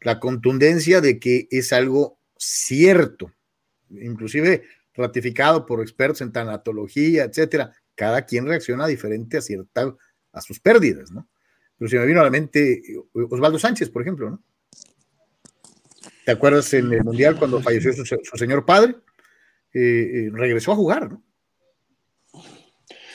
[0.00, 3.32] la contundencia de que es algo cierto,
[3.90, 7.72] inclusive ratificado por expertos en tanatología, etcétera.
[7.94, 9.94] Cada quien reacciona diferente a cierta,
[10.32, 11.28] a sus pérdidas, ¿no?
[11.78, 12.82] Pero se me vino a la mente
[13.12, 14.42] Osvaldo Sánchez, por ejemplo, ¿no?
[16.24, 18.96] ¿Te acuerdas en el Mundial cuando falleció su, señor padre?
[19.72, 21.22] Eh, eh, regresó a jugar, ¿no?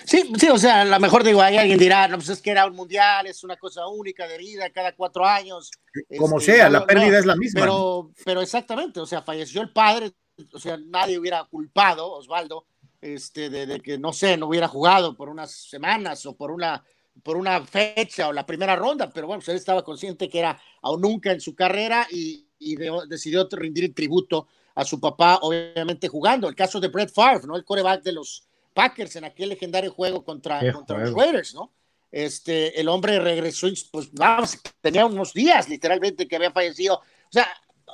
[0.05, 2.49] Sí, sí, o sea, a lo mejor digo, hay alguien dirá, no, pues es que
[2.49, 5.69] era un mundial, es una cosa única de vida, cada cuatro años.
[6.17, 7.61] Como este, sea, la pérdida es la misma.
[7.61, 10.11] Pero, pero exactamente, o sea, falleció el padre,
[10.51, 12.65] o sea, nadie hubiera culpado, Osvaldo,
[13.01, 16.83] este, de, que, no sé, no hubiera jugado por unas semanas o por una,
[17.21, 20.59] por una fecha o la primera ronda, pero bueno, pues él estaba consciente que era
[20.81, 22.75] aún nunca en su carrera y, y
[23.07, 26.47] decidió rendir tributo a su papá, obviamente jugando.
[26.47, 27.55] El caso de Brett Favre, ¿no?
[27.55, 28.43] El coreback de los
[28.73, 31.71] Packers en aquel legendario juego contra, contra los Raiders, ¿no?
[32.11, 36.95] Este, el hombre regresó, pues vamos, tenía unos días literalmente que había fallecido.
[36.95, 37.47] O sea,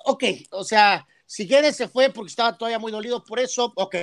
[0.05, 3.95] ok, o sea, si Guedes se fue porque estaba todavía muy dolido por eso, ok,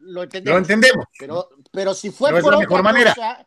[0.00, 0.54] lo entendemos.
[0.54, 1.06] Lo entendemos.
[1.18, 3.46] Pero, pero si fue por la mejor manera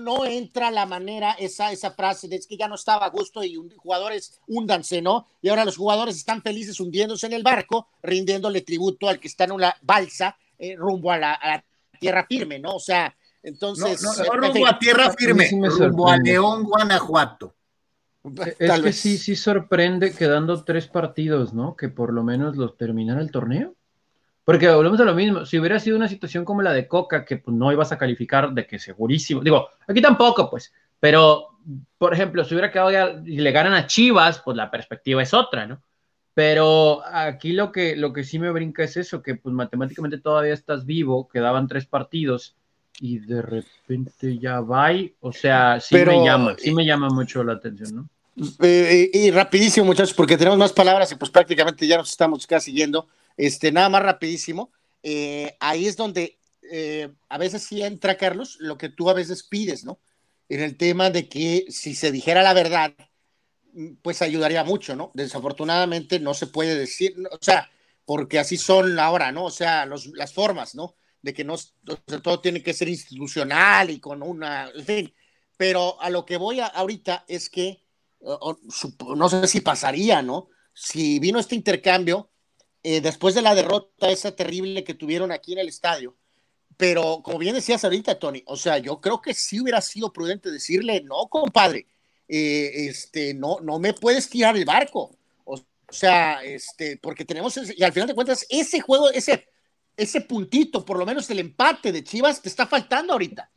[0.00, 3.42] no, entra la manera, esa, esa frase de es que ya no estaba a gusto
[3.42, 5.26] y un, jugadores húndanse, ¿no?
[5.40, 9.44] Y ahora los jugadores están felices hundiéndose en el barco, rindiéndole tributo al que está
[9.44, 11.64] en una balsa eh, rumbo a la,
[11.98, 12.76] tierra firme, ¿no?
[12.76, 14.02] O sea, entonces.
[14.02, 17.54] No, no, rumbo a tierra firme, rumbo a León, Guanajuato.
[18.58, 21.76] Es que sí, sí sorprende quedando tres partidos, ¿no?
[21.76, 23.74] Que por lo menos los terminara el torneo.
[24.44, 27.36] Porque volvemos a lo mismo, si hubiera sido una situación como la de Coca, que
[27.36, 31.58] pues, no ibas a calificar de que segurísimo, digo, aquí tampoco, pues, pero,
[31.98, 35.32] por ejemplo, si hubiera quedado ya y le ganan a Chivas, pues la perspectiva es
[35.32, 35.82] otra, ¿no?
[36.34, 40.54] Pero aquí lo que, lo que sí me brinca es eso, que pues matemáticamente todavía
[40.54, 42.56] estás vivo, quedaban tres partidos
[43.00, 47.54] y de repente ya va, o sea, sí me llama, sí me llama mucho la
[47.54, 48.08] atención, ¿no?
[48.62, 52.72] Eh, y rapidísimo, muchachos, porque tenemos más palabras y pues prácticamente ya nos estamos casi
[52.72, 53.06] yendo.
[53.36, 54.72] Este, nada más rapidísimo.
[55.02, 56.38] Eh, ahí es donde
[56.70, 59.98] eh, a veces sí entra, Carlos, lo que tú a veces pides, ¿no?
[60.48, 62.94] En el tema de que si se dijera la verdad,
[64.02, 65.10] pues ayudaría mucho, ¿no?
[65.14, 67.70] Desafortunadamente no se puede decir, o sea,
[68.04, 69.44] porque así son ahora, ¿no?
[69.44, 70.94] O sea, las formas, ¿no?
[71.22, 71.56] De que no,
[72.22, 75.14] todo tiene que ser institucional y con una, en fin.
[75.56, 77.84] Pero a lo que voy ahorita es que,
[79.16, 80.48] no sé si pasaría, ¿no?
[80.74, 82.31] Si vino este intercambio,
[82.82, 86.16] eh, después de la derrota esa terrible que tuvieron aquí en el estadio.
[86.76, 90.50] Pero como bien decías ahorita, Tony, o sea, yo creo que sí hubiera sido prudente
[90.50, 91.86] decirle, no, compadre,
[92.28, 95.16] eh, este, no, no me puedes tirar el barco.
[95.44, 99.46] O, sea, este, porque tenemos, y al final de cuentas, ese juego, ese,
[99.96, 103.50] ese puntito, por lo menos el empate de Chivas, te está faltando ahorita.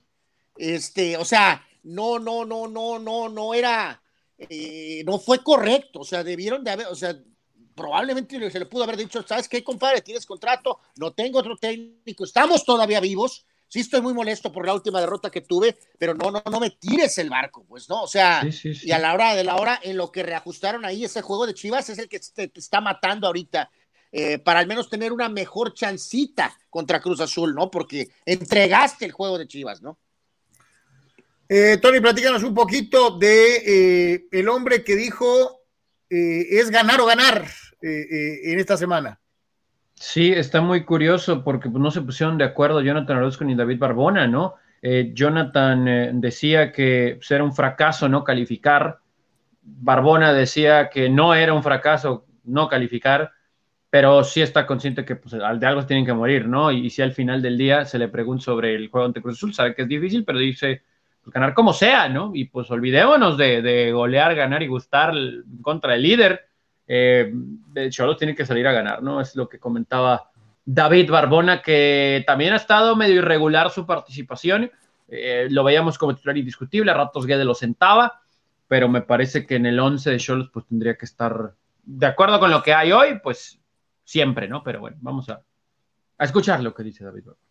[0.57, 4.03] Este, o sea, no, no, no, no, no, no era,
[4.37, 6.01] eh, no fue correcto.
[6.01, 7.17] O sea, debieron de haber, o sea,
[7.75, 10.01] probablemente se le pudo haber dicho, ¿sabes qué, compadre?
[10.01, 13.45] Tienes contrato, no tengo otro técnico, estamos todavía vivos.
[13.67, 16.69] Sí estoy muy molesto por la última derrota que tuve, pero no, no, no me
[16.69, 18.03] tires el barco, pues, ¿no?
[18.03, 21.21] O sea, y a la hora de la hora, en lo que reajustaron ahí ese
[21.21, 23.69] juego de Chivas es el que te, está matando ahorita.
[24.11, 27.69] Eh, para al menos tener una mejor chancita contra Cruz Azul, ¿no?
[27.69, 29.97] Porque entregaste el juego de Chivas, ¿no?
[31.49, 35.63] Eh, Tony, platícanos un poquito de eh, el hombre que dijo
[36.07, 37.45] es ganar o ganar.
[37.85, 39.19] Eh, eh, en esta semana.
[39.93, 43.77] Sí, está muy curioso porque pues, no se pusieron de acuerdo Jonathan Orozco ni David
[43.77, 44.55] Barbona, ¿no?
[44.81, 48.99] Eh, Jonathan decía que pues, era un fracaso no calificar,
[49.61, 53.31] Barbona decía que no era un fracaso no calificar,
[53.91, 56.71] pero sí está consciente que pues, de algo tienen que morir, ¿no?
[56.71, 59.53] Y, si al final del día se le pregunta sobre el juego ante Cruz Azul,
[59.53, 60.81] sabe que es difícil, pero dice,
[61.27, 62.31] ganar como sea, ¿no?
[62.33, 65.13] Y pues olvidémonos de, golear, ganar y gustar
[65.61, 66.47] contra el líder.
[66.87, 67.33] Eh,
[68.17, 69.21] tiene que salir a ganar, ¿no?
[69.21, 70.29] Es lo que comentaba
[70.65, 74.71] David Barbona, que también ha estado medio irregular su participación.
[75.07, 78.21] Eh, lo veíamos como titular indiscutible, a ratos Guede lo sentaba,
[78.67, 82.39] pero me parece que en el 11 de Cholos pues tendría que estar de acuerdo
[82.39, 83.59] con lo que hay hoy, pues
[84.03, 84.63] siempre, ¿no?
[84.63, 85.41] Pero bueno, vamos a,
[86.17, 87.45] a escuchar lo que dice David Barbona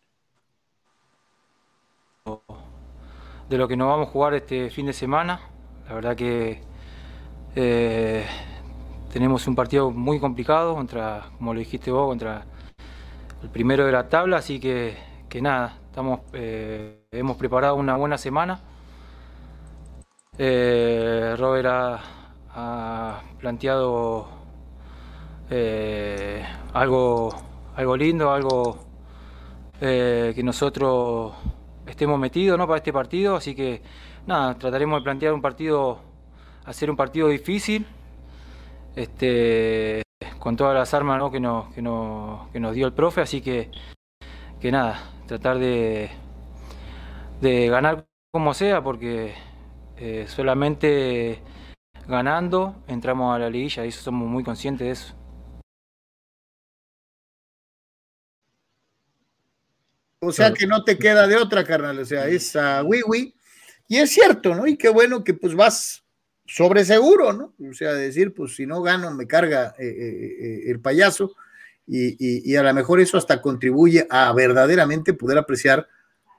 [3.49, 5.39] de lo que nos vamos a jugar este fin de semana.
[5.87, 6.61] La verdad que
[7.55, 8.25] eh,
[9.11, 12.45] tenemos un partido muy complicado contra, como lo dijiste vos, contra
[13.41, 14.97] el primero de la tabla, así que,
[15.41, 18.59] nada, estamos, eh, hemos preparado una buena semana.
[20.37, 21.67] Eh, Robert
[22.53, 24.27] ha, planteado
[26.73, 27.35] algo,
[27.75, 28.79] algo lindo, algo
[29.79, 31.33] que nosotros
[31.85, 32.67] estemos metidos ¿no?
[32.67, 33.81] para este partido, así que
[34.25, 35.99] nada, trataremos de plantear un partido,
[36.65, 37.85] hacer un partido difícil,
[38.95, 40.03] este,
[40.39, 41.31] con todas las armas ¿no?
[41.31, 43.71] que, nos, que, nos, que nos dio el profe, así que,
[44.59, 46.09] que nada, tratar de,
[47.41, 49.33] de ganar como sea, porque
[49.97, 51.41] eh, solamente
[52.07, 55.15] ganando entramos a la liguilla y eso somos muy conscientes de eso.
[60.19, 61.99] O sea que no te queda de otra, carnal.
[61.99, 63.35] O sea, es a Wiwi.
[63.87, 64.65] Y es cierto, ¿no?
[64.65, 66.04] Y qué bueno que pues vas
[66.45, 67.53] sobre seguro, ¿no?
[67.69, 71.35] O sea, decir, pues si no gano, me carga eh, eh, eh, el payaso.
[71.87, 75.87] Y, y, a lo mejor eso hasta contribuye a verdaderamente poder apreciar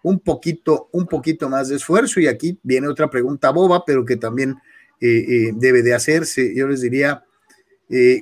[0.02, 2.18] un poquito, un poquito más de esfuerzo.
[2.18, 4.56] Y aquí viene otra pregunta boba, pero que también
[4.98, 6.52] debe de hacerse.
[6.56, 7.24] Yo les diría,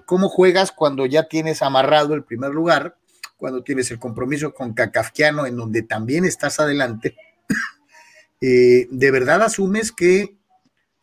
[0.04, 2.96] ¿cómo juegas cuando ya tienes amarrado el primer lugar?
[3.36, 7.14] cuando tienes el compromiso con Cacafquiano, en donde también estás adelante,
[8.40, 10.38] ¿de verdad asumes que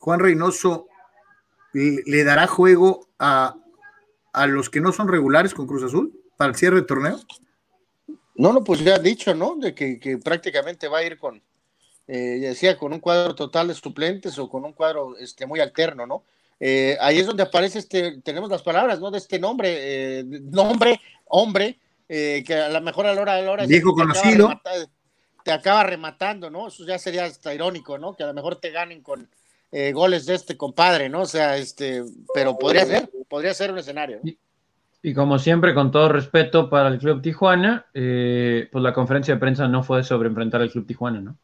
[0.01, 0.87] Juan Reynoso
[1.73, 3.55] le, dará juego a,
[4.47, 7.19] los que no son regulares con Cruz Azul para el cierre de torneo?
[8.35, 9.55] No, no, pues ya ha dicho, ¿no?
[9.55, 11.41] De que, prácticamente va a ir con,
[12.07, 16.07] eh, decía, con un cuadro total de suplentes o con un cuadro este, muy alterno,
[16.07, 16.23] ¿no?
[16.59, 19.11] Eh, ahí es donde aparece este, tenemos las palabras, ¿no?
[19.11, 23.51] De este nombre, nombre, hombre, eh, que a lo mejor a la hora de la
[23.51, 23.65] hora.
[23.67, 24.49] Viejo conocido.
[25.43, 26.69] te acaba rematando, ¿no?
[26.69, 28.15] Eso ya sería hasta irónico, ¿no?
[28.15, 29.29] Que a lo mejor te ganen con
[29.71, 31.21] eh, goles de este compadre, ¿no?
[31.21, 32.03] O sea, este,
[32.33, 34.19] pero podría ser, podría ser un escenario.
[35.03, 39.39] Y, como siempre, con todo respeto para el Club Tijuana, eh, pues la conferencia de
[39.39, 41.37] prensa no fue sobre enfrentar al Club Tijuana, ¿no?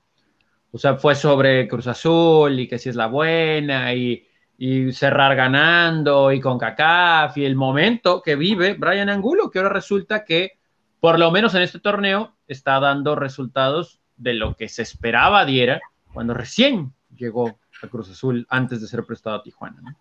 [0.72, 5.36] O sea, fue sobre Cruz Azul y que si es la buena y y cerrar
[5.36, 10.58] ganando y con CACAF y el momento que vive Brian Angulo, que ahora resulta que
[11.00, 15.80] por lo menos en este torneo está dando resultados de lo que se esperaba diera
[16.12, 19.96] cuando recién llegó a Cruz Azul antes de ser prestado a Tijuana.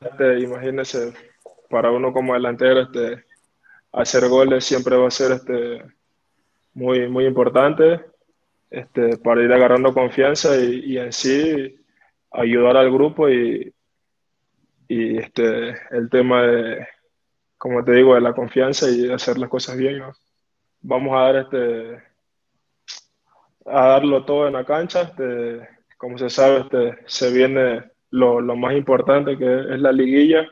[0.00, 1.14] Este, imagínese,
[1.70, 3.24] para uno como delantero, este,
[3.92, 5.84] hacer goles siempre va a ser este,
[6.74, 8.04] muy, muy importante
[8.70, 11.80] este, para ir agarrando confianza y, en sí
[12.32, 13.72] ayudar al grupo y,
[14.88, 16.86] y este, el tema de,
[17.56, 20.02] como te digo, de la confianza y hacer las cosas bien.
[20.82, 22.02] Vamos a dar este,
[23.64, 25.02] a darlo todo en la cancha.
[25.02, 25.73] Este,
[26.04, 30.46] como se sabe, este, se viene lo, lo, más importante que es la liguilla.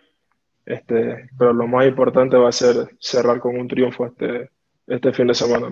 [0.64, 4.48] Este, pero lo más importante va a ser cerrar con un triunfo este,
[4.86, 5.68] este fin de semana.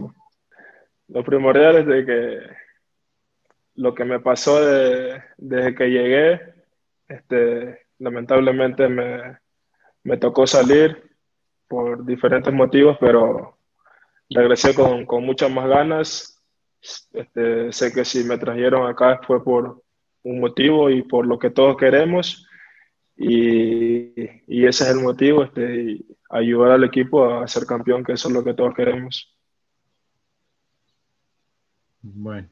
[1.09, 2.39] Lo primordial es de que
[3.77, 6.41] lo que me pasó desde que llegué,
[7.09, 11.11] este, lamentablemente me, tocó salir
[11.67, 13.57] por diferentes motivos, pero
[14.29, 16.40] regresé con, muchas más ganas.
[17.13, 19.83] Este, sé que si me trajeron acá fue por
[20.23, 22.47] un motivo y por lo que todos queremos.
[23.17, 24.13] Y,
[24.47, 26.01] ese es el motivo, este,
[26.31, 29.35] ayudar al equipo a ser campeón, que eso es lo que todos queremos.
[32.01, 32.49] Bueno.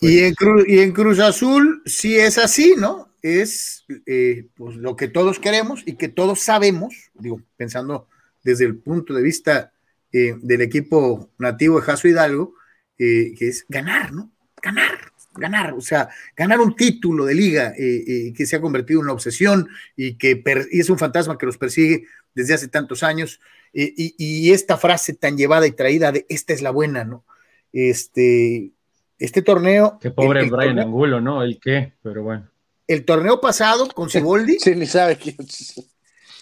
[0.00, 3.08] Y en, Cruz, y en Cruz Azul sí es así, ¿no?
[3.22, 8.08] Es eh, pues, lo que todos queremos y que todos sabemos, digo, pensando
[8.42, 9.72] desde el punto de vista
[10.12, 12.54] eh, del equipo nativo de Jaso Hidalgo,
[12.98, 14.30] eh, que es ganar, ¿no?
[14.62, 19.12] Ganar, ganar, o sea, ganar un título de liga que se ha convertido en una
[19.12, 20.42] obsesión y que
[20.72, 23.40] es un fantasma que los persigue desde hace tantos años.
[23.74, 27.24] Y, y, esta frase tan llevada y traída de esta es la buena, ¿no?
[27.72, 28.70] Este,
[29.18, 29.98] este torneo.
[30.00, 31.42] Qué pobre Brian Angulo, ¿no?
[31.42, 32.48] El qué, pero bueno.
[32.86, 34.58] El torneo pasado con Ciboldi.
[34.60, 35.36] sí, ni sabe quién.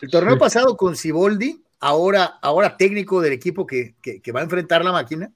[0.00, 3.94] El torneo pasado con Ciboldi, ahora, ahora técnico del equipo que,
[4.34, 5.32] va a enfrentar la máquina,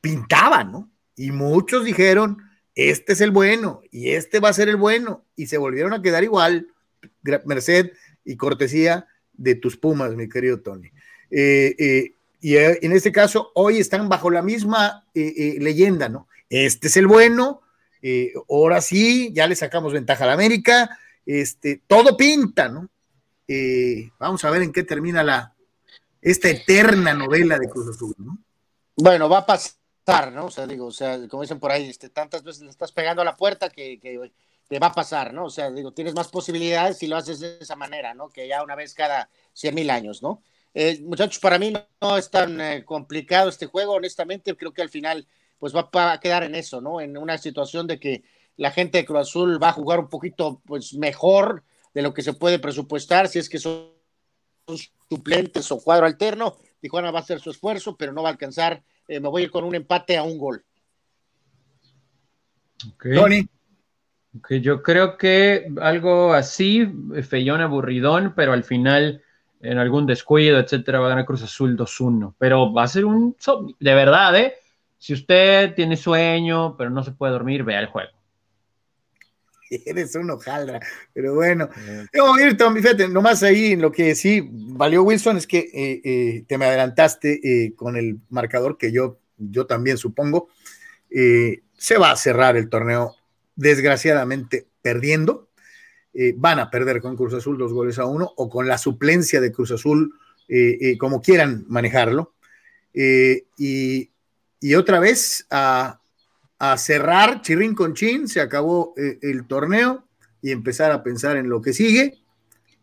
[0.00, 0.90] pintaba, ¿no?
[1.16, 2.38] Y muchos dijeron,
[2.74, 6.02] este es el bueno y este va a ser el bueno y se volvieron a
[6.02, 6.68] quedar igual,
[7.44, 7.92] merced
[8.24, 10.88] y cortesía de tus Pumas, mi querido Tony.
[11.30, 16.28] Eh, eh, y eh, en este caso, hoy están bajo la misma leyenda, ¿no?
[16.48, 17.62] Este es el bueno,
[18.48, 22.88] ahora sí, ya le sacamos ventaja a la América, este, todo pinta, ¿no?
[24.20, 25.56] vamos a ver en qué termina la,
[26.22, 28.38] esta eterna novela de Cruz Azul, ¿no?
[28.96, 29.72] Bueno, va a pasar,
[30.32, 30.46] ¿no?
[30.46, 33.22] O sea, digo, o sea, como dicen por ahí, este, tantas veces le estás pegando
[33.22, 34.32] a la puerta que, que
[34.68, 35.46] te va a pasar, ¿no?
[35.46, 38.28] O sea, digo, tienes más posibilidades si lo haces de esa manera, ¿no?
[38.30, 40.42] Que ya una vez cada cien mil años, ¿no?
[40.74, 44.88] Eh, muchachos, para mí no, es tan eh, complicado este juego, honestamente, creo que al
[44.88, 45.26] final
[45.58, 47.00] pues va, a quedar en eso, ¿no?
[47.00, 48.22] En una situación de que
[48.56, 52.22] la gente de Cruz Azul va a jugar un poquito pues mejor de lo que
[52.22, 53.90] se puede presupuestar, si es que son
[55.08, 58.82] suplentes o cuadro alterno, Tijuana va a hacer su esfuerzo, pero no va a alcanzar,
[59.10, 60.64] eh, me voy a ir con un empate a un gol.
[63.14, 63.46] Tony.
[64.62, 66.88] yo creo que algo así,
[67.28, 69.22] feyón aburridón, pero al final
[69.60, 72.34] en algún descuido, etcétera, va a ganar Cruz Azul 2-1.
[72.38, 73.36] Pero va a ser un
[73.80, 74.54] de verdad, ¿eh?
[74.96, 78.12] Si usted tiene sueño, pero no se puede dormir, vea el juego.
[79.86, 80.80] Eres un hojaldra,
[81.12, 81.68] pero bueno.
[82.12, 86.00] Vamos a ir, Tommy, fíjate, nomás ahí lo que sí valió Wilson es que eh,
[86.04, 90.48] eh, te me adelantaste eh, con el marcador que yo, yo también supongo.
[91.08, 93.16] se va a cerrar el torneo,
[93.56, 95.48] desgraciadamente, perdiendo
[96.36, 99.52] van a perder con Cruz Azul dos goles a uno o con la suplencia de
[99.52, 100.12] Cruz Azul,
[100.98, 102.34] como quieran manejarlo.
[102.92, 104.10] Y,
[104.76, 106.00] otra vez a,
[106.76, 110.06] cerrar chirrín con chin, se acabó el torneo
[110.42, 112.18] y empezar a pensar en lo que sigue,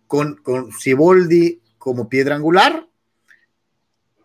[0.08, 2.88] con, con Ciboldi como piedra angular.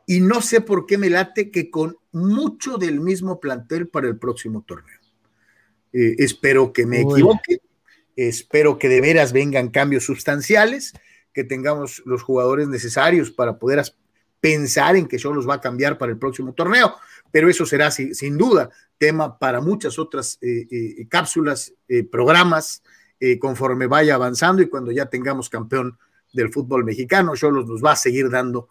[0.07, 4.19] Y no sé por qué me late que con mucho del mismo plantel para el
[4.19, 4.99] próximo torneo.
[5.93, 7.61] espero que me equivoque
[8.17, 10.93] Espero que de veras vengan cambios sustanciales,
[11.33, 13.83] que tengamos los jugadores necesarios para poder
[14.43, 16.97] pensar en que los va a cambiar para el próximo torneo,
[17.30, 22.82] pero eso será sin duda tema para muchas otras eh, eh, cápsulas, eh, programas,
[23.38, 25.97] conforme vaya avanzando y cuando ya tengamos campeón
[26.32, 28.68] del fútbol mexicano, Cholos nos va a seguir dando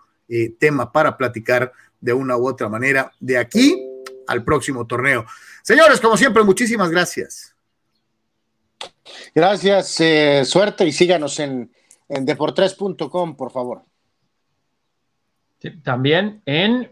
[0.59, 3.81] tema para platicar de una u otra manera de aquí
[4.27, 5.25] al próximo torneo.
[5.63, 7.55] Señores, como siempre, muchísimas gracias.
[9.33, 10.01] Gracias,
[10.49, 11.71] suerte y síganos en,
[12.09, 13.83] en deportres.com, por favor.
[15.83, 16.91] También en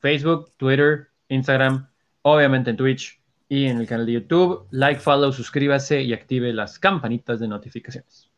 [0.00, 1.88] Facebook, Twitter, Instagram,
[2.22, 4.66] obviamente en Twitch y en el canal de YouTube.
[4.70, 8.30] Like, follow, suscríbase y active las campanitas de notificaciones.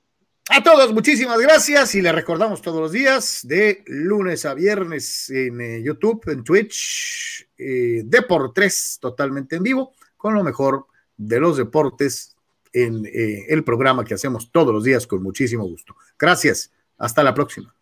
[0.48, 5.60] A todos, muchísimas gracias y les recordamos todos los días de lunes a viernes en
[5.60, 12.36] eh, YouTube, en Twitch, eh, Deportes totalmente en vivo, con lo mejor de los deportes
[12.72, 15.96] en eh, el programa que hacemos todos los días con muchísimo gusto.
[16.16, 16.70] Gracias.
[16.98, 17.75] Hasta la próxima.